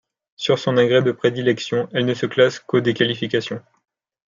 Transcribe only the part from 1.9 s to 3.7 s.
elle ne se classe qu'au des qualifications.